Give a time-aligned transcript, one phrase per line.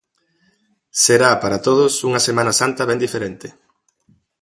[1.03, 3.47] Será, para todos, unha Semana Santa ben diferente.